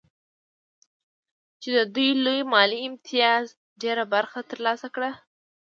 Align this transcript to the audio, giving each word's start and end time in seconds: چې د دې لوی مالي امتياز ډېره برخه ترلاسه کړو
چې 1.61 1.69
د 1.77 1.79
دې 1.95 2.09
لوی 2.23 2.41
مالي 2.53 2.79
امتياز 2.87 3.45
ډېره 3.81 4.03
برخه 4.13 4.39
ترلاسه 4.51 4.87
کړو 4.95 5.11